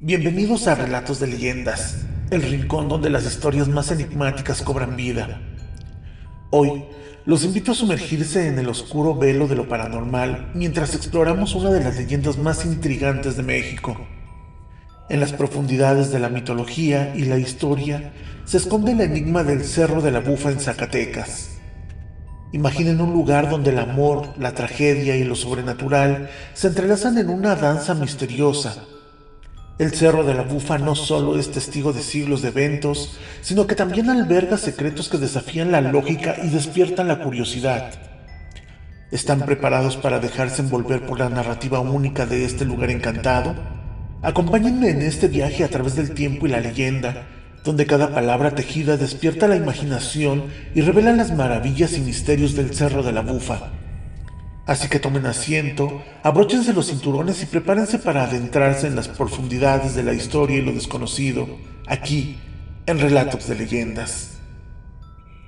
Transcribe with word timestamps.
Bienvenidos 0.00 0.68
a 0.68 0.76
Relatos 0.76 1.18
de 1.18 1.26
Leyendas, 1.26 2.06
el 2.30 2.42
rincón 2.42 2.88
donde 2.88 3.10
las 3.10 3.26
historias 3.26 3.66
más 3.66 3.90
enigmáticas 3.90 4.62
cobran 4.62 4.94
vida. 4.94 5.40
Hoy 6.50 6.84
los 7.24 7.42
invito 7.42 7.72
a 7.72 7.74
sumergirse 7.74 8.46
en 8.46 8.60
el 8.60 8.68
oscuro 8.68 9.16
velo 9.16 9.48
de 9.48 9.56
lo 9.56 9.68
paranormal 9.68 10.52
mientras 10.54 10.94
exploramos 10.94 11.56
una 11.56 11.70
de 11.70 11.82
las 11.82 11.96
leyendas 11.96 12.38
más 12.38 12.64
intrigantes 12.64 13.36
de 13.36 13.42
México. 13.42 13.96
En 15.08 15.18
las 15.18 15.32
profundidades 15.32 16.12
de 16.12 16.20
la 16.20 16.28
mitología 16.28 17.12
y 17.16 17.24
la 17.24 17.38
historia 17.38 18.12
se 18.44 18.58
esconde 18.58 18.92
el 18.92 19.00
enigma 19.00 19.42
del 19.42 19.64
Cerro 19.64 20.00
de 20.00 20.12
la 20.12 20.20
Bufa 20.20 20.52
en 20.52 20.60
Zacatecas. 20.60 21.58
Imaginen 22.52 23.00
un 23.00 23.12
lugar 23.12 23.50
donde 23.50 23.70
el 23.70 23.80
amor, 23.80 24.28
la 24.38 24.54
tragedia 24.54 25.16
y 25.16 25.24
lo 25.24 25.34
sobrenatural 25.34 26.30
se 26.54 26.68
entrelazan 26.68 27.18
en 27.18 27.30
una 27.30 27.56
danza 27.56 27.94
misteriosa 27.94 28.84
el 29.78 29.92
Cerro 29.92 30.24
de 30.24 30.34
la 30.34 30.42
Bufa 30.42 30.76
no 30.78 30.96
solo 30.96 31.38
es 31.38 31.52
testigo 31.52 31.92
de 31.92 32.02
siglos 32.02 32.42
de 32.42 32.48
eventos, 32.48 33.16
sino 33.42 33.68
que 33.68 33.76
también 33.76 34.10
alberga 34.10 34.58
secretos 34.58 35.08
que 35.08 35.18
desafían 35.18 35.70
la 35.70 35.80
lógica 35.80 36.34
y 36.42 36.48
despiertan 36.48 37.06
la 37.06 37.20
curiosidad. 37.20 37.92
¿Están 39.12 39.40
preparados 39.42 39.96
para 39.96 40.18
dejarse 40.18 40.62
envolver 40.62 41.06
por 41.06 41.20
la 41.20 41.28
narrativa 41.28 41.78
única 41.78 42.26
de 42.26 42.44
este 42.44 42.64
lugar 42.64 42.90
encantado? 42.90 43.54
Acompáñenme 44.20 44.90
en 44.90 45.00
este 45.00 45.28
viaje 45.28 45.62
a 45.62 45.68
través 45.68 45.94
del 45.94 46.10
tiempo 46.10 46.48
y 46.48 46.50
la 46.50 46.60
leyenda, 46.60 47.28
donde 47.62 47.86
cada 47.86 48.12
palabra 48.12 48.56
tejida 48.56 48.96
despierta 48.96 49.46
la 49.46 49.56
imaginación 49.56 50.46
y 50.74 50.80
revela 50.80 51.12
las 51.12 51.32
maravillas 51.32 51.96
y 51.96 52.00
misterios 52.00 52.56
del 52.56 52.74
Cerro 52.74 53.04
de 53.04 53.12
la 53.12 53.20
Bufa. 53.20 53.70
Así 54.68 54.86
que 54.88 55.00
tomen 55.00 55.24
asiento, 55.24 56.02
abróchense 56.22 56.74
los 56.74 56.88
cinturones 56.88 57.42
y 57.42 57.46
prepárense 57.46 57.98
para 57.98 58.24
adentrarse 58.24 58.86
en 58.86 58.96
las 58.96 59.08
profundidades 59.08 59.94
de 59.94 60.02
la 60.02 60.12
historia 60.12 60.58
y 60.58 60.60
lo 60.60 60.72
desconocido, 60.72 61.48
aquí, 61.86 62.38
en 62.84 63.00
Relatos 63.00 63.48
de 63.48 63.54
Leyendas. 63.54 64.40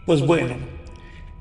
Pues 0.07 0.23
bueno, 0.23 0.55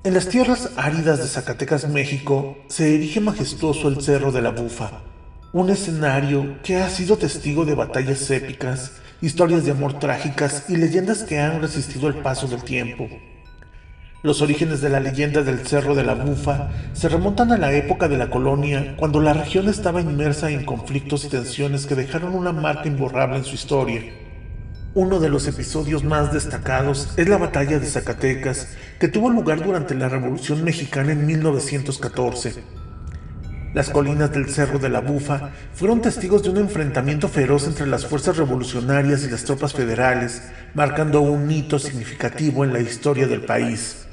en 0.03 0.13
las 0.13 0.27
tierras 0.27 0.71
áridas 0.75 1.19
de 1.19 1.27
Zacatecas, 1.27 1.87
México, 1.87 2.57
se 2.67 2.95
erige 2.95 3.21
majestuoso 3.21 3.87
el 3.87 4.01
Cerro 4.01 4.33
de 4.33 4.41
la 4.41 4.51
Bufa, 4.51 5.01
un 5.53 5.69
escenario 5.69 6.61
que 6.61 6.75
ha 6.75 6.89
sido 6.89 7.17
testigo 7.17 7.63
de 7.63 7.75
batallas 7.75 8.29
épicas, 8.29 8.91
historias 9.21 9.63
de 9.63 9.71
amor 9.71 9.99
trágicas 9.99 10.65
y 10.67 10.75
leyendas 10.75 11.23
que 11.23 11.39
han 11.39 11.61
resistido 11.61 12.09
el 12.09 12.15
paso 12.15 12.45
del 12.45 12.61
tiempo. 12.61 13.07
Los 14.21 14.41
orígenes 14.41 14.81
de 14.81 14.89
la 14.89 14.99
leyenda 14.99 15.43
del 15.43 15.65
Cerro 15.65 15.95
de 15.95 16.03
la 16.03 16.13
Bufa 16.13 16.71
se 16.91 17.07
remontan 17.07 17.53
a 17.53 17.57
la 17.57 17.71
época 17.71 18.09
de 18.09 18.17
la 18.17 18.29
colonia, 18.29 18.95
cuando 18.97 19.21
la 19.21 19.31
región 19.31 19.69
estaba 19.69 20.01
inmersa 20.01 20.51
en 20.51 20.65
conflictos 20.65 21.23
y 21.23 21.29
tensiones 21.29 21.85
que 21.85 21.95
dejaron 21.95 22.35
una 22.35 22.51
marca 22.51 22.89
imborrable 22.89 23.37
en 23.37 23.45
su 23.45 23.55
historia. 23.55 24.01
Uno 24.93 25.21
de 25.21 25.29
los 25.29 25.47
episodios 25.47 26.03
más 26.03 26.33
destacados 26.33 27.13
es 27.15 27.29
la 27.29 27.37
batalla 27.37 27.79
de 27.79 27.85
Zacatecas, 27.85 28.75
que 28.99 29.07
tuvo 29.07 29.29
lugar 29.29 29.63
durante 29.63 29.95
la 29.95 30.09
Revolución 30.09 30.65
Mexicana 30.65 31.13
en 31.13 31.25
1914. 31.25 32.55
Las 33.73 33.89
colinas 33.89 34.33
del 34.33 34.49
Cerro 34.49 34.79
de 34.79 34.89
la 34.89 34.99
Bufa 34.99 35.51
fueron 35.73 36.01
testigos 36.01 36.43
de 36.43 36.49
un 36.49 36.57
enfrentamiento 36.57 37.29
feroz 37.29 37.67
entre 37.67 37.87
las 37.87 38.05
fuerzas 38.05 38.35
revolucionarias 38.35 39.23
y 39.23 39.29
las 39.29 39.45
tropas 39.45 39.71
federales, 39.71 40.43
marcando 40.73 41.21
un 41.21 41.49
hito 41.49 41.79
significativo 41.79 42.65
en 42.65 42.73
la 42.73 42.81
historia 42.81 43.25
del 43.25 43.45
país. 43.45 44.07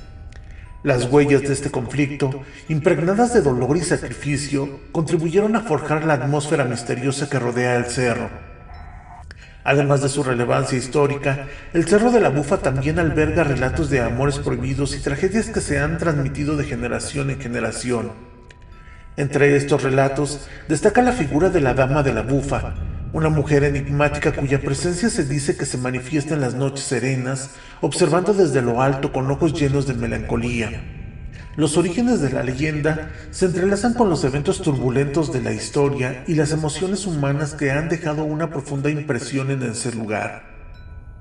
Las 0.87 1.11
huellas 1.11 1.43
de 1.43 1.53
este 1.53 1.73
conflicto, 1.73 2.45
impregnadas 2.69 3.35
de 3.35 3.43
dolor 3.43 3.77
y 3.77 3.81
sacrificio, 3.81 4.79
contribuyeron 4.93 5.57
a 5.57 5.63
forjar 5.63 6.05
la 6.05 6.15
atmósfera 6.15 6.63
misteriosa 6.65 7.29
que 7.29 7.41
rodea 7.41 7.75
el 7.75 7.87
cerro. 7.87 8.31
Además 9.65 10.01
de 10.01 10.09
su 10.09 10.23
relevancia 10.23 10.79
histórica, 10.79 11.49
el 11.73 11.89
Cerro 11.89 12.13
de 12.13 12.21
la 12.21 12.29
Bufa 12.29 12.59
también 12.59 13.01
alberga 13.01 13.43
relatos 13.43 13.91
de 13.91 13.99
amores 13.99 14.39
prohibidos 14.39 14.95
y 14.95 15.01
tragedias 15.01 15.49
que 15.49 15.61
se 15.61 15.81
han 15.81 15.99
transmitido 15.99 16.57
de 16.57 16.63
generación 16.63 17.31
en 17.31 17.41
generación. 17.41 18.13
Entre 19.17 19.57
estos 19.57 19.83
relatos 19.83 20.47
destaca 20.69 21.03
la 21.03 21.11
figura 21.11 21.51
de 21.51 21.63
la 21.63 21.75
Dama 21.75 22.05
de 22.05 22.13
la 22.13 22.23
Bufa, 22.23 22.77
una 23.17 23.31
mujer 23.31 23.65
enigmática 23.65 24.31
cuya 24.33 24.61
presencia 24.61 25.09
se 25.09 25.25
dice 25.25 25.57
que 25.57 25.65
se 25.65 25.79
manifiesta 25.79 26.35
en 26.35 26.43
las 26.43 26.53
noches 26.53 26.85
serenas, 26.85 27.49
observando 27.81 28.35
desde 28.35 28.61
lo 28.61 28.83
alto 28.83 29.11
con 29.11 29.31
ojos 29.31 29.55
llenos 29.59 29.87
de 29.87 29.95
melancolía. 29.95 30.83
Los 31.57 31.79
orígenes 31.79 32.21
de 32.21 32.31
la 32.31 32.43
leyenda 32.43 33.11
se 33.31 33.47
entrelazan 33.47 33.95
con 33.95 34.11
los 34.11 34.23
eventos 34.25 34.61
turbulentos 34.61 35.33
de 35.33 35.41
la 35.41 35.55
historia 35.55 36.25
y 36.27 36.35
las 36.35 36.53
emociones 36.53 37.07
humanas 37.07 37.55
que 37.55 37.71
han 37.71 37.89
dejado 37.89 38.23
una 38.25 38.51
profunda 38.51 38.91
impresión 38.91 39.51
en 39.51 39.63
ese 39.63 39.93
lugar. 39.93 40.43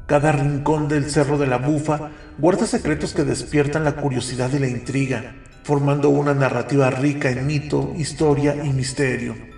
Cada 0.05 0.33
rincón 0.33 0.89
del 0.89 1.09
Cerro 1.09 1.37
de 1.37 1.47
la 1.47 1.59
Bufa 1.59 2.09
guarda 2.37 2.67
secretos 2.67 3.13
que 3.13 3.23
despiertan 3.23 3.85
la 3.85 3.95
curiosidad 3.95 4.51
y 4.51 4.59
la 4.59 4.67
intriga, 4.67 5.35
formando 5.63 6.09
una 6.09 6.33
narrativa 6.33 6.89
rica 6.89 7.29
en 7.29 7.47
mito, 7.47 7.93
historia 7.95 8.53
y 8.65 8.73
misterio. 8.73 9.54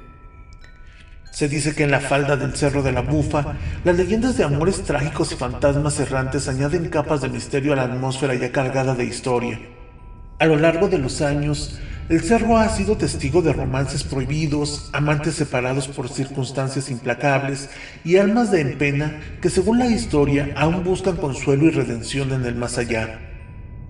Se 1.32 1.48
dice 1.48 1.76
que 1.76 1.84
en 1.84 1.92
la 1.92 2.00
falda 2.00 2.36
del 2.36 2.56
Cerro 2.56 2.82
de 2.82 2.92
la 2.92 3.02
Bufa, 3.02 3.56
las 3.84 3.96
leyendas 3.96 4.38
de 4.38 4.44
amores 4.44 4.84
trágicos 4.84 5.32
y 5.32 5.36
fantasmas 5.36 6.00
errantes 6.00 6.48
añaden 6.48 6.90
capas 6.90 7.22
de 7.22 7.30
misterio 7.30 7.74
a 7.74 7.76
la 7.76 7.84
atmósfera 7.84 8.34
ya 8.36 8.52
cargada 8.52 8.96
de 8.96 9.06
historia. 9.06 9.60
A 10.40 10.46
lo 10.46 10.56
largo 10.56 10.88
de 10.88 10.98
los 10.98 11.22
años, 11.22 11.80
el 12.10 12.22
cerro 12.22 12.58
ha 12.58 12.70
sido 12.70 12.96
testigo 12.96 13.42
de 13.42 13.52
romances 13.52 14.04
prohibidos, 14.04 14.90
amantes 14.94 15.36
separados 15.36 15.90
por 15.90 16.08
circunstancias 16.08 16.90
implacables 16.90 17.70
y 18.06 18.16
almas 18.16 18.50
de 18.50 18.62
empena 18.62 19.20
que 19.42 19.50
según 19.50 19.80
la 19.80 19.88
historia 19.88 20.54
aún 20.56 20.86
buscan 20.86 21.18
consuelo 21.18 21.66
y 21.66 21.72
redención 21.72 22.32
en 22.32 22.46
el 22.46 22.56
más 22.56 22.78
allá. 22.78 23.20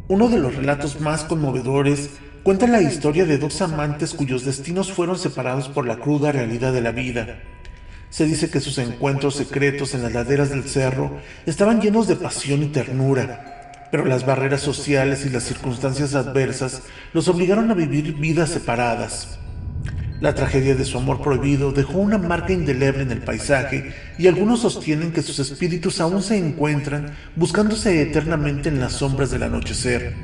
Uno 0.08 0.30
de 0.30 0.40
los 0.40 0.56
relatos 0.56 1.00
más 1.00 1.26
conmovedores 1.26 2.09
cuenta 2.47 2.66
la 2.66 2.81
historia 2.81 3.25
de 3.25 3.38
dos 3.38 3.62
amantes 3.62 4.13
cuyos 4.13 4.46
destinos 4.46 4.94
fueron 4.94 5.19
separados 5.19 5.68
por 5.68 5.85
la 5.85 5.97
cruda 5.97 6.31
realidad 6.31 6.72
de 6.72 6.80
la 6.80 6.94
vida. 6.94 7.40
Se 8.09 8.25
dice 8.25 8.50
que 8.50 8.62
sus 8.62 8.78
encuentros 8.78 9.35
secretos 9.35 9.94
en 9.94 10.02
las 10.02 10.13
laderas 10.13 10.50
del 10.50 10.63
cerro 10.63 11.19
estaban 11.46 11.81
llenos 11.81 12.08
de 12.08 12.16
pasión 12.16 12.63
y 12.63 12.68
ternura, 12.68 13.90
pero 13.91 14.06
las 14.06 14.25
barreras 14.25 14.62
sociales 14.62 15.25
y 15.25 15.30
las 15.30 15.44
circunstancias 15.44 16.16
adversas 16.16 16.84
los 17.12 17.28
obligaron 17.28 17.69
a 17.69 17.74
vivir 17.74 18.13
vidas 18.13 18.52
separadas. 18.52 19.40
La 20.22 20.34
tragedia 20.34 20.74
de 20.74 20.85
su 20.85 20.97
amor 21.00 21.22
prohibido 21.22 21.74
dejó 21.74 21.97
una 21.97 22.18
marca 22.18 22.53
indeleble 22.53 23.03
en 23.03 23.12
el 23.12 23.24
paisaje 23.24 23.94
y 24.18 24.28
algunos 24.28 24.62
sostienen 24.62 25.12
que 25.12 25.22
sus 25.22 25.40
espíritus 25.40 26.00
aún 26.00 26.24
se 26.24 26.38
encuentran 26.38 27.14
buscándose 27.35 28.02
eternamente 28.02 28.69
en 28.69 28.79
las 28.79 28.94
sombras 28.94 29.31
del 29.31 29.44
anochecer. 29.44 30.16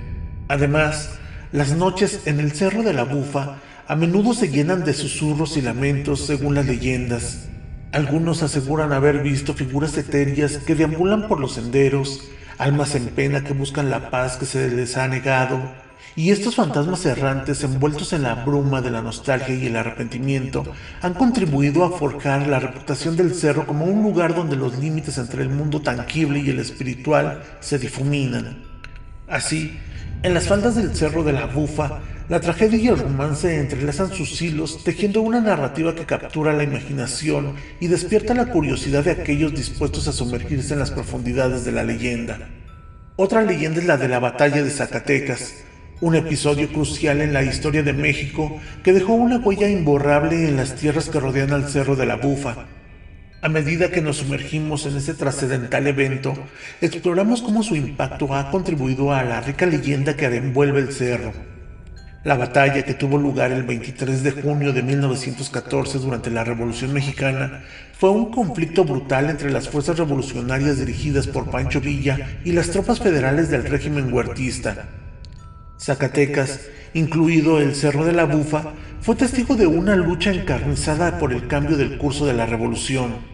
Además, 0.48 1.20
las 1.54 1.72
noches 1.74 2.22
en 2.26 2.40
el 2.40 2.52
Cerro 2.54 2.82
de 2.82 2.94
la 2.94 3.04
Bufa 3.04 3.58
a 3.88 3.96
menudo 3.96 4.34
se 4.34 4.50
llenan 4.50 4.84
de 4.84 4.94
susurros 4.94 5.56
y 5.56 5.62
lamentos 5.62 6.26
según 6.26 6.56
las 6.56 6.66
leyendas. 6.66 7.48
Algunos 7.92 8.42
aseguran 8.42 8.92
haber 8.92 9.22
visto 9.22 9.54
figuras 9.54 9.96
etéreas 9.96 10.58
que 10.58 10.74
deambulan 10.74 11.28
por 11.28 11.40
los 11.40 11.54
senderos, 11.54 12.28
almas 12.58 12.96
en 12.96 13.06
pena 13.06 13.44
que 13.44 13.54
buscan 13.54 13.92
la 13.92 14.10
paz 14.10 14.38
que 14.38 14.48
se 14.48 14.68
les 14.72 14.98
ha 14.98 15.08
negado, 15.08 15.62
y 16.16 16.32
estos 16.32 16.56
fantasmas 16.56 17.06
errantes 17.06 17.64
envueltos 17.64 18.14
en 18.14 18.24
la 18.24 18.34
bruma 18.34 18.82
de 18.82 18.90
la 18.90 19.04
nostalgia 19.04 19.54
y 19.54 19.68
el 19.68 19.76
arrepentimiento 19.76 20.66
han 21.04 21.14
contribuido 21.14 21.84
a 21.84 21.92
forjar 21.92 22.48
la 22.48 22.60
reputación 22.60 23.16
del 23.16 23.36
cerro 23.36 23.68
como 23.68 23.86
un 23.86 24.02
lugar 24.02 24.34
donde 24.34 24.56
los 24.56 24.80
límites 24.80 25.20
entre 25.20 25.44
el 25.44 25.50
mundo 25.50 25.82
tangible 25.82 26.40
y 26.40 26.50
el 26.50 26.58
espiritual 26.58 27.44
se 27.60 27.78
difuminan. 27.78 28.64
Así, 29.28 29.80
en 30.24 30.34
las 30.34 30.48
faldas 30.48 30.76
del 30.76 30.96
Cerro 30.96 31.24
de 31.24 31.34
la 31.34 31.48
Bufa, 31.48 32.00
la 32.30 32.40
tragedia 32.40 32.80
y 32.80 32.88
el 32.88 32.98
romance 32.98 33.60
entrelazan 33.60 34.14
sus 34.14 34.42
hilos, 34.42 34.82
tejiendo 34.86 35.22
una 35.22 35.42
narrativa 35.42 35.94
que 35.94 36.06
captura 36.06 36.54
la 36.54 36.64
imaginación 36.64 37.56
y 37.82 37.88
despierta 37.88 38.34
la 38.34 38.46
curiosidad 38.46 39.04
de 39.04 39.12
aquellos 39.12 39.54
dispuestos 39.54 40.08
a 40.08 40.14
sumergirse 40.14 40.74
en 40.74 40.80
las 40.80 40.92
profundidades 40.92 41.66
de 41.66 41.74
la 41.74 41.84
leyenda. 41.84 42.40
Otra 43.18 43.42
leyenda 43.42 43.82
es 43.82 43.86
la 43.86 43.98
de 43.98 44.08
la 44.08 44.20
batalla 44.20 44.64
de 44.64 44.70
Zacatecas, 44.70 45.56
un 46.00 46.16
episodio 46.16 46.72
crucial 46.72 47.20
en 47.20 47.34
la 47.34 47.44
historia 47.44 47.84
de 47.84 47.94
México 47.94 48.62
que 48.82 48.94
dejó 48.94 49.14
una 49.14 49.40
huella 49.40 49.68
imborrable 49.68 50.48
en 50.48 50.56
las 50.56 50.76
tierras 50.76 51.10
que 51.10 51.20
rodean 51.20 51.52
al 51.52 51.70
Cerro 51.70 51.98
de 51.98 52.06
la 52.06 52.16
Bufa. 52.16 52.66
A 53.44 53.50
medida 53.50 53.92
que 53.92 54.00
nos 54.00 54.20
sumergimos 54.20 54.86
en 54.86 54.96
este 54.96 55.14
trascendental 55.16 55.86
evento, 55.86 56.34
exploramos 56.80 57.42
cómo 57.42 57.62
su 57.62 57.76
impacto 57.76 58.34
ha 58.34 58.50
contribuido 58.50 59.12
a 59.12 59.22
la 59.24 59.42
rica 59.42 59.66
leyenda 59.66 60.16
que 60.16 60.28
envuelve 60.28 60.80
el 60.80 60.94
cerro. 60.94 61.34
La 62.24 62.38
batalla 62.38 62.84
que 62.84 62.94
tuvo 62.94 63.18
lugar 63.18 63.52
el 63.52 63.64
23 63.64 64.24
de 64.24 64.32
junio 64.32 64.72
de 64.72 64.82
1914 64.82 66.00
durante 66.00 66.30
la 66.30 66.46
Revolución 66.46 66.94
Mexicana 66.94 67.66
fue 67.92 68.12
un 68.12 68.32
conflicto 68.32 68.86
brutal 68.86 69.30
entre 69.30 69.52
las 69.52 69.68
fuerzas 69.68 69.98
revolucionarias 69.98 70.80
dirigidas 70.80 71.28
por 71.28 71.52
Pancho 71.52 71.82
Villa 71.82 72.40
y 72.46 72.54
las 72.54 72.70
tropas 72.70 73.02
federales 73.02 73.50
del 73.50 73.66
régimen 73.66 74.14
huertista. 74.14 74.88
Zacatecas, 75.78 76.62
incluido 76.94 77.60
el 77.60 77.76
Cerro 77.76 78.06
de 78.06 78.14
la 78.14 78.24
Bufa, 78.24 78.72
fue 79.02 79.18
testigo 79.18 79.58
de 79.58 79.68
una 79.68 79.98
lucha 79.98 80.32
encarnizada 80.32 81.20
por 81.20 81.34
el 81.34 81.48
cambio 81.48 81.76
del 81.76 81.98
curso 81.98 82.26
de 82.26 82.32
la 82.32 82.46
revolución. 82.46 83.33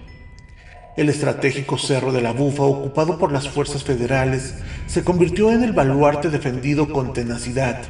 El 1.00 1.08
estratégico 1.08 1.78
Cerro 1.78 2.12
de 2.12 2.22
la 2.22 2.34
Bufa, 2.34 2.64
ocupado 2.64 3.18
por 3.18 3.32
las 3.32 3.48
fuerzas 3.48 3.86
federales, 3.86 4.56
se 4.86 5.02
convirtió 5.02 5.50
en 5.50 5.64
el 5.64 5.72
baluarte 5.72 6.30
defendido 6.30 6.90
con 6.90 7.14
tenacidad. 7.14 7.84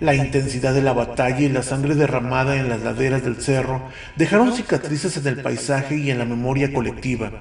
La 0.00 0.14
intensidad 0.14 0.72
de 0.72 0.80
la 0.80 0.94
batalla 0.94 1.40
y 1.40 1.50
la 1.50 1.62
sangre 1.62 1.94
derramada 1.94 2.56
en 2.56 2.70
las 2.70 2.80
laderas 2.80 3.22
del 3.22 3.36
cerro 3.42 3.82
dejaron 4.16 4.54
cicatrices 4.54 5.18
en 5.18 5.26
el 5.26 5.42
paisaje 5.42 5.98
y 5.98 6.10
en 6.10 6.16
la 6.16 6.24
memoria 6.24 6.72
colectiva. 6.72 7.32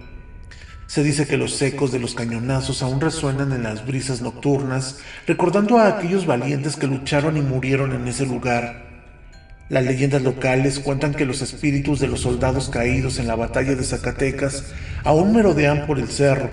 Se 0.87 1.03
dice 1.03 1.25
que 1.25 1.37
los 1.37 1.61
ecos 1.61 1.93
de 1.93 1.99
los 1.99 2.13
cañonazos 2.13 2.83
aún 2.83 2.99
resuenan 2.99 3.53
en 3.53 3.63
las 3.63 3.87
brisas 3.87 4.21
nocturnas, 4.21 4.99
recordando 5.25 5.77
a 5.77 5.87
aquellos 5.87 6.25
valientes 6.25 6.75
que 6.75 6.87
lucharon 6.87 7.37
y 7.37 7.41
murieron 7.41 7.93
en 7.93 8.09
ese 8.09 8.25
lugar. 8.25 8.90
Las 9.71 9.85
leyendas 9.85 10.21
locales 10.21 10.79
cuentan 10.79 11.13
que 11.13 11.25
los 11.25 11.41
espíritus 11.41 12.01
de 12.01 12.09
los 12.09 12.19
soldados 12.19 12.67
caídos 12.67 13.19
en 13.19 13.27
la 13.27 13.37
batalla 13.37 13.73
de 13.73 13.85
Zacatecas 13.85 14.65
aún 15.05 15.33
merodean 15.33 15.87
por 15.87 15.97
el 15.97 16.09
cerro. 16.09 16.49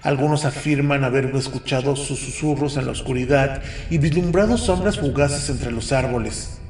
Algunos 0.00 0.46
afirman 0.46 1.04
haber 1.04 1.26
escuchado 1.36 1.96
sus 1.96 2.18
susurros 2.18 2.78
en 2.78 2.86
la 2.86 2.92
oscuridad 2.92 3.60
y 3.90 3.98
vislumbrado 3.98 4.56
sombras 4.56 4.98
fugaces 4.98 5.50
entre 5.50 5.70
los 5.70 5.92
árboles. 5.92 6.62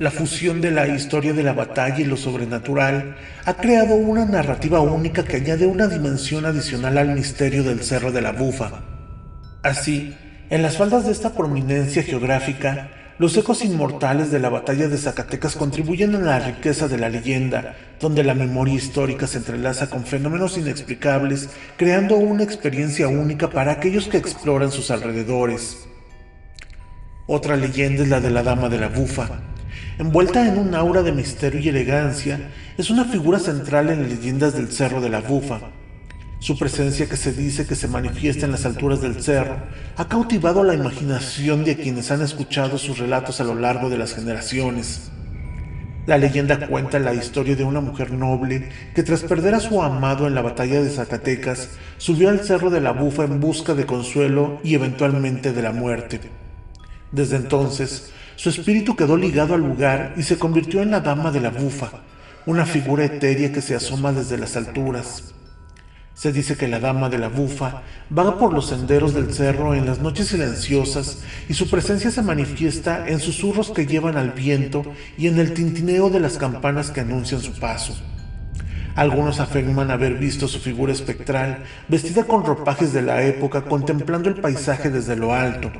La 0.00 0.10
fusión 0.10 0.60
de 0.60 0.72
la 0.72 0.88
historia 0.88 1.32
de 1.32 1.44
la 1.44 1.52
batalla 1.52 2.00
y 2.00 2.04
lo 2.04 2.16
sobrenatural 2.16 3.14
ha 3.44 3.54
creado 3.54 3.94
una 3.94 4.24
narrativa 4.24 4.80
única 4.80 5.22
que 5.22 5.36
añade 5.36 5.66
una 5.66 5.86
dimensión 5.86 6.46
adicional 6.46 6.98
al 6.98 7.14
misterio 7.14 7.62
del 7.62 7.84
Cerro 7.84 8.10
de 8.10 8.22
la 8.22 8.32
Bufa. 8.32 8.82
Así, 9.62 10.16
en 10.50 10.62
las 10.62 10.76
faldas 10.76 11.06
de 11.06 11.12
esta 11.12 11.32
prominencia 11.32 12.02
geográfica, 12.02 12.90
los 13.18 13.34
ecos 13.36 13.64
inmortales 13.64 14.30
de 14.30 14.38
la 14.38 14.50
batalla 14.50 14.88
de 14.88 14.98
Zacatecas 14.98 15.56
contribuyen 15.56 16.14
a 16.14 16.18
la 16.18 16.38
riqueza 16.38 16.86
de 16.86 16.98
la 16.98 17.08
leyenda, 17.08 17.74
donde 17.98 18.22
la 18.22 18.34
memoria 18.34 18.74
histórica 18.74 19.26
se 19.26 19.38
entrelaza 19.38 19.88
con 19.88 20.04
fenómenos 20.04 20.58
inexplicables, 20.58 21.48
creando 21.78 22.16
una 22.16 22.42
experiencia 22.42 23.08
única 23.08 23.48
para 23.48 23.72
aquellos 23.72 24.08
que 24.08 24.18
exploran 24.18 24.70
sus 24.70 24.90
alrededores. 24.90 25.86
Otra 27.26 27.56
leyenda 27.56 28.02
es 28.02 28.10
la 28.10 28.20
de 28.20 28.30
la 28.30 28.42
Dama 28.42 28.68
de 28.68 28.78
la 28.78 28.88
Bufa. 28.88 29.40
Envuelta 29.98 30.46
en 30.46 30.58
un 30.58 30.74
aura 30.74 31.02
de 31.02 31.12
misterio 31.12 31.60
y 31.60 31.70
elegancia, 31.70 32.50
es 32.76 32.90
una 32.90 33.06
figura 33.06 33.38
central 33.38 33.88
en 33.88 34.02
las 34.02 34.10
leyendas 34.10 34.54
del 34.54 34.70
Cerro 34.70 35.00
de 35.00 35.08
la 35.08 35.20
Bufa, 35.20 35.60
su 36.46 36.56
presencia 36.56 37.08
que 37.08 37.16
se 37.16 37.32
dice 37.32 37.66
que 37.66 37.74
se 37.74 37.88
manifiesta 37.88 38.46
en 38.46 38.52
las 38.52 38.64
alturas 38.66 39.00
del 39.00 39.20
cerro 39.20 39.56
ha 39.96 40.06
cautivado 40.06 40.62
la 40.62 40.74
imaginación 40.74 41.64
de 41.64 41.74
quienes 41.74 42.12
han 42.12 42.22
escuchado 42.22 42.78
sus 42.78 42.98
relatos 42.98 43.40
a 43.40 43.44
lo 43.44 43.56
largo 43.56 43.90
de 43.90 43.98
las 43.98 44.14
generaciones. 44.14 45.10
La 46.06 46.18
leyenda 46.18 46.68
cuenta 46.68 47.00
la 47.00 47.14
historia 47.14 47.56
de 47.56 47.64
una 47.64 47.80
mujer 47.80 48.12
noble 48.12 48.68
que 48.94 49.02
tras 49.02 49.24
perder 49.24 49.56
a 49.56 49.60
su 49.60 49.82
amado 49.82 50.28
en 50.28 50.36
la 50.36 50.42
batalla 50.42 50.80
de 50.80 50.88
Zacatecas, 50.88 51.70
subió 51.98 52.28
al 52.28 52.38
cerro 52.44 52.70
de 52.70 52.80
la 52.80 52.92
Bufa 52.92 53.24
en 53.24 53.40
busca 53.40 53.74
de 53.74 53.84
consuelo 53.84 54.60
y 54.62 54.76
eventualmente 54.76 55.52
de 55.52 55.62
la 55.62 55.72
muerte. 55.72 56.20
Desde 57.10 57.38
entonces, 57.38 58.12
su 58.36 58.50
espíritu 58.50 58.94
quedó 58.94 59.16
ligado 59.16 59.54
al 59.54 59.62
lugar 59.62 60.14
y 60.16 60.22
se 60.22 60.38
convirtió 60.38 60.80
en 60.80 60.92
la 60.92 61.00
Dama 61.00 61.32
de 61.32 61.40
la 61.40 61.50
Bufa, 61.50 61.90
una 62.46 62.66
figura 62.66 63.04
etérea 63.04 63.52
que 63.52 63.62
se 63.62 63.74
asoma 63.74 64.12
desde 64.12 64.38
las 64.38 64.56
alturas. 64.56 65.34
Se 66.16 66.32
dice 66.32 66.56
que 66.56 66.66
la 66.66 66.80
dama 66.80 67.10
de 67.10 67.18
la 67.18 67.28
bufa 67.28 67.82
vaga 68.08 68.38
por 68.38 68.50
los 68.54 68.68
senderos 68.68 69.12
del 69.12 69.34
cerro 69.34 69.74
en 69.74 69.84
las 69.84 69.98
noches 69.98 70.28
silenciosas 70.28 71.18
y 71.46 71.52
su 71.52 71.68
presencia 71.68 72.10
se 72.10 72.22
manifiesta 72.22 73.06
en 73.06 73.20
susurros 73.20 73.70
que 73.70 73.84
llevan 73.84 74.16
al 74.16 74.30
viento 74.30 74.82
y 75.18 75.26
en 75.26 75.38
el 75.38 75.52
tintineo 75.52 76.08
de 76.08 76.20
las 76.20 76.38
campanas 76.38 76.90
que 76.90 77.00
anuncian 77.00 77.42
su 77.42 77.52
paso. 77.52 77.94
Algunos 78.94 79.40
afirman 79.40 79.90
haber 79.90 80.14
visto 80.14 80.48
su 80.48 80.58
figura 80.58 80.90
espectral 80.90 81.64
vestida 81.86 82.24
con 82.24 82.46
ropajes 82.46 82.94
de 82.94 83.02
la 83.02 83.22
época 83.22 83.64
contemplando 83.64 84.30
el 84.30 84.36
paisaje 84.36 84.88
desde 84.88 85.16
lo 85.16 85.34
alto. 85.34 85.70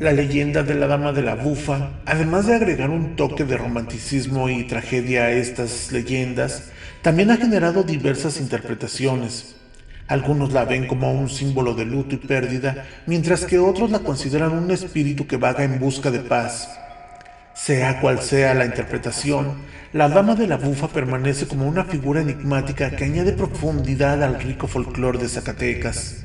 La 0.00 0.10
leyenda 0.10 0.64
de 0.64 0.74
la 0.74 0.88
Dama 0.88 1.12
de 1.12 1.22
la 1.22 1.36
Bufa, 1.36 2.00
además 2.06 2.48
de 2.48 2.56
agregar 2.56 2.90
un 2.90 3.14
toque 3.14 3.44
de 3.44 3.56
romanticismo 3.56 4.48
y 4.48 4.64
tragedia 4.64 5.26
a 5.26 5.30
estas 5.30 5.92
leyendas, 5.92 6.72
también 7.04 7.30
ha 7.30 7.36
generado 7.36 7.82
diversas 7.82 8.40
interpretaciones. 8.40 9.56
Algunos 10.08 10.54
la 10.54 10.64
ven 10.64 10.86
como 10.86 11.12
un 11.12 11.28
símbolo 11.28 11.74
de 11.74 11.84
luto 11.84 12.14
y 12.14 12.16
pérdida, 12.16 12.86
mientras 13.04 13.44
que 13.44 13.58
otros 13.58 13.90
la 13.90 13.98
consideran 13.98 14.52
un 14.52 14.70
espíritu 14.70 15.26
que 15.26 15.36
vaga 15.36 15.64
en 15.64 15.78
busca 15.78 16.10
de 16.10 16.20
paz. 16.20 16.66
Sea 17.52 18.00
cual 18.00 18.22
sea 18.22 18.54
la 18.54 18.64
interpretación, 18.64 19.52
la 19.92 20.08
Dama 20.08 20.34
de 20.34 20.46
la 20.46 20.56
Bufa 20.56 20.88
permanece 20.88 21.46
como 21.46 21.68
una 21.68 21.84
figura 21.84 22.22
enigmática 22.22 22.96
que 22.96 23.04
añade 23.04 23.34
profundidad 23.34 24.22
al 24.22 24.40
rico 24.40 24.66
folclore 24.66 25.18
de 25.18 25.28
Zacatecas. 25.28 26.23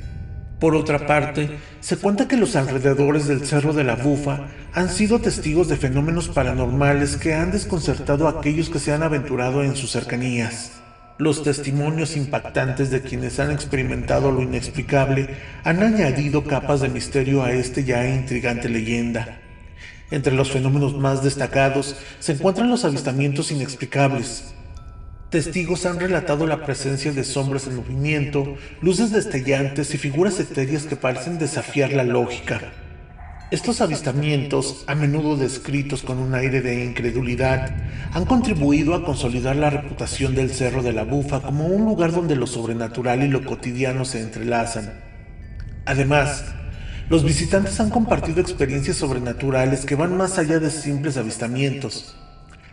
Por 0.60 0.76
otra 0.76 1.08
parte, 1.08 1.58
se 1.80 1.96
cuenta 1.96 2.28
que 2.28 2.36
los 2.36 2.58
alrededores 2.58 3.28
del 3.28 3.46
Cerro 3.46 3.72
de 3.72 3.86
la 3.86 3.96
Bufa 3.96 4.48
han 4.74 4.90
sido 4.90 5.20
testigos 5.20 5.70
de 5.70 5.78
fenómenos 5.78 6.28
paranormales 6.28 7.16
que 7.16 7.34
han 7.34 7.52
desconcertado 7.52 8.28
a 8.28 8.40
aquellos 8.40 8.70
que 8.70 8.80
se 8.80 8.92
han 8.92 9.02
aventurado 9.02 9.64
en 9.64 9.78
sus 9.78 9.92
cercanías. 9.92 10.74
Los 11.18 11.44
testimonios 11.44 12.18
impactantes 12.18 12.92
de 12.92 13.02
quienes 13.02 13.40
han 13.40 13.52
experimentado 13.52 14.32
lo 14.32 14.42
inexplicable 14.42 15.30
han 15.64 15.82
añadido 15.82 16.44
capas 16.44 16.82
de 16.82 16.90
misterio 16.90 17.42
a 17.44 17.54
esta 17.54 17.80
ya 17.80 18.08
intrigante 18.08 18.68
leyenda. 18.68 19.40
Entre 20.12 20.34
los 20.34 20.52
fenómenos 20.52 20.98
más 20.98 21.24
destacados 21.24 21.96
se 22.20 22.34
encuentran 22.34 22.70
los 22.70 22.84
avistamientos 22.84 23.52
inexplicables, 23.52 24.54
Testigos 25.30 25.86
han 25.86 26.00
relatado 26.00 26.48
la 26.48 26.66
presencia 26.66 27.12
de 27.12 27.24
sombras 27.24 27.68
en 27.68 27.76
movimiento, 27.76 28.56
luces 28.82 29.12
destellantes 29.12 29.94
y 29.94 30.00
figuras 30.00 30.40
etéreas 30.40 30.88
que 30.88 30.96
parecen 30.96 31.38
desafiar 31.38 31.94
la 31.94 32.04
lógica. 32.04 32.60
Estos 33.52 33.80
avistamientos, 33.82 34.84
a 34.88 34.96
menudo 34.96 35.38
descritos 35.38 36.02
con 36.02 36.18
un 36.18 36.34
aire 36.34 36.62
de 36.62 36.84
incredulidad, 36.84 37.76
han 38.12 38.26
contribuido 38.26 38.96
a 38.96 39.06
consolidar 39.06 39.56
la 39.56 39.70
reputación 39.70 40.34
del 40.34 40.50
Cerro 40.50 40.82
de 40.82 40.94
la 40.94 41.04
Bufa 41.04 41.44
como 41.44 41.68
un 41.68 41.86
lugar 41.86 42.12
donde 42.12 42.36
lo 42.36 42.48
sobrenatural 42.48 43.22
y 43.22 43.28
lo 43.28 43.46
cotidiano 43.46 44.06
se 44.06 44.22
entrelazan. 44.22 44.94
Además, 45.86 46.46
los 47.08 47.24
visitantes 47.24 47.80
han 47.80 47.92
compartido 47.92 48.42
experiencias 48.42 48.98
sobrenaturales 48.98 49.86
que 49.86 49.94
van 49.94 50.18
más 50.18 50.40
allá 50.40 50.60
de 50.60 50.72
simples 50.72 51.18
avistamientos. 51.18 52.16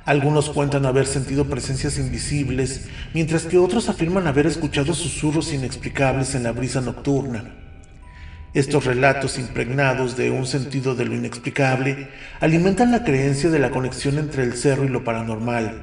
Algunos 0.07 0.51
cuentan 0.51 0.87
haber 0.87 1.05
sentido 1.05 1.47
presencias 1.47 1.99
invisibles, 1.99 2.87
mientras 3.13 3.45
que 3.45 3.59
otros 3.59 3.89
afirman 3.89 4.29
haber 4.29 4.47
escuchado 4.47 4.95
susurros 4.95 5.53
inexplicables 5.53 6.37
en 6.37 6.45
la 6.45 6.53
brisa 6.53 6.81
nocturna. 6.81 7.57
Estos 8.55 8.85
relatos 8.85 9.37
impregnados 9.37 10.17
de 10.17 10.31
un 10.31 10.47
sentido 10.47 10.95
de 10.95 11.07
lo 11.07 11.17
inexplicable 11.17 12.07
alimentan 12.39 12.93
la 12.93 13.03
creencia 13.03 13.51
de 13.51 13.59
la 13.59 13.73
conexión 13.73 14.19
entre 14.19 14.45
el 14.45 14.55
cerro 14.55 14.85
y 14.85 14.89
lo 14.89 15.03
paranormal. 15.03 15.83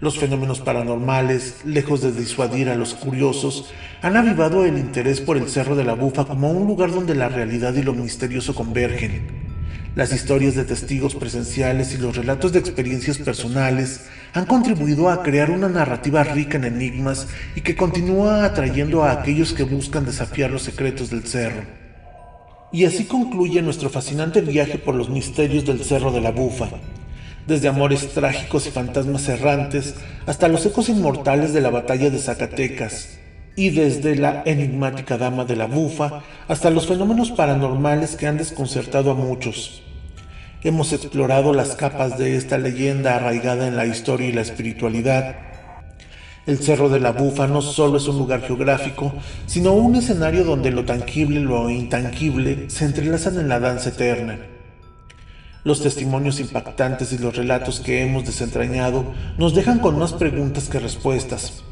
Los 0.00 0.18
fenómenos 0.18 0.58
paranormales, 0.60 1.58
lejos 1.64 2.02
de 2.02 2.10
disuadir 2.10 2.68
a 2.68 2.74
los 2.74 2.94
curiosos, 2.94 3.72
han 4.02 4.16
avivado 4.16 4.64
el 4.64 4.76
interés 4.76 5.20
por 5.20 5.36
el 5.36 5.48
Cerro 5.48 5.76
de 5.76 5.84
la 5.84 5.94
Bufa 5.94 6.24
como 6.24 6.50
un 6.50 6.66
lugar 6.66 6.90
donde 6.90 7.14
la 7.14 7.28
realidad 7.28 7.74
y 7.74 7.82
lo 7.82 7.94
misterioso 7.94 8.56
convergen. 8.56 9.45
Las 9.96 10.12
historias 10.12 10.54
de 10.54 10.64
testigos 10.66 11.14
presenciales 11.14 11.94
y 11.94 11.96
los 11.96 12.14
relatos 12.14 12.52
de 12.52 12.58
experiencias 12.58 13.16
personales 13.16 14.02
han 14.34 14.44
contribuido 14.44 15.08
a 15.08 15.22
crear 15.22 15.50
una 15.50 15.70
narrativa 15.70 16.22
rica 16.22 16.58
en 16.58 16.64
enigmas 16.64 17.28
y 17.54 17.62
que 17.62 17.76
continúa 17.76 18.44
atrayendo 18.44 19.04
a 19.04 19.12
aquellos 19.12 19.54
que 19.54 19.62
buscan 19.62 20.04
desafiar 20.04 20.50
los 20.50 20.64
secretos 20.64 21.08
del 21.08 21.26
cerro. 21.26 21.62
Y 22.72 22.84
así 22.84 23.06
concluye 23.06 23.62
nuestro 23.62 23.88
fascinante 23.88 24.42
viaje 24.42 24.76
por 24.76 24.94
los 24.94 25.08
misterios 25.08 25.64
del 25.64 25.82
Cerro 25.82 26.12
de 26.12 26.20
la 26.20 26.30
Bufa, 26.30 26.68
desde 27.46 27.68
amores 27.68 28.12
trágicos 28.12 28.66
y 28.66 28.72
fantasmas 28.72 29.26
errantes 29.30 29.94
hasta 30.26 30.48
los 30.48 30.66
ecos 30.66 30.90
inmortales 30.90 31.54
de 31.54 31.62
la 31.62 31.70
batalla 31.70 32.10
de 32.10 32.18
Zacatecas, 32.18 33.18
y 33.56 33.70
desde 33.70 34.16
la 34.16 34.42
enigmática 34.44 35.16
dama 35.16 35.46
de 35.46 35.56
la 35.56 35.66
bufa 35.66 36.22
hasta 36.46 36.70
los 36.70 36.86
fenómenos 36.86 37.32
paranormales 37.32 38.14
que 38.14 38.26
han 38.26 38.36
desconcertado 38.36 39.10
a 39.10 39.14
muchos. 39.14 39.82
Hemos 40.62 40.92
explorado 40.92 41.54
las 41.54 41.74
capas 41.74 42.18
de 42.18 42.36
esta 42.36 42.58
leyenda 42.58 43.16
arraigada 43.16 43.66
en 43.66 43.76
la 43.76 43.86
historia 43.86 44.28
y 44.28 44.32
la 44.32 44.42
espiritualidad. 44.42 45.36
El 46.46 46.58
Cerro 46.58 46.88
de 46.88 47.00
la 47.00 47.12
Bufa 47.12 47.46
no 47.46 47.62
solo 47.62 47.96
es 47.96 48.06
un 48.08 48.18
lugar 48.18 48.42
geográfico, 48.42 49.12
sino 49.46 49.72
un 49.72 49.96
escenario 49.96 50.44
donde 50.44 50.70
lo 50.70 50.84
tangible 50.84 51.40
y 51.40 51.44
lo 51.44 51.70
intangible 51.70 52.68
se 52.68 52.84
entrelazan 52.84 53.40
en 53.40 53.48
la 53.48 53.58
danza 53.58 53.88
eterna. 53.88 54.38
Los 55.64 55.82
testimonios 55.82 56.40
impactantes 56.40 57.12
y 57.12 57.18
los 57.18 57.34
relatos 57.34 57.80
que 57.80 58.02
hemos 58.02 58.24
desentrañado 58.26 59.14
nos 59.38 59.54
dejan 59.54 59.78
con 59.80 59.98
más 59.98 60.12
preguntas 60.12 60.68
que 60.68 60.78
respuestas 60.78 61.64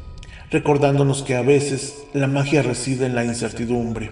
recordándonos 0.55 1.21
que 1.21 1.35
a 1.35 1.41
veces 1.41 2.05
la 2.13 2.27
magia 2.27 2.61
reside 2.61 3.05
en 3.07 3.13
la 3.13 3.25
incertidumbre. 3.25 4.09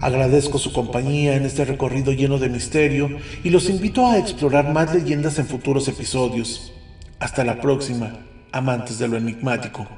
Agradezco 0.00 0.58
su 0.58 0.72
compañía 0.72 1.34
en 1.34 1.44
este 1.44 1.64
recorrido 1.64 2.12
lleno 2.12 2.38
de 2.38 2.48
misterio 2.48 3.10
y 3.42 3.50
los 3.50 3.68
invito 3.68 4.06
a 4.06 4.16
explorar 4.16 4.72
más 4.72 4.94
leyendas 4.94 5.40
en 5.40 5.46
futuros 5.46 5.88
episodios. 5.88 6.72
Hasta 7.18 7.42
la 7.42 7.60
próxima, 7.60 8.20
amantes 8.52 9.00
de 9.00 9.08
lo 9.08 9.16
enigmático. 9.16 9.88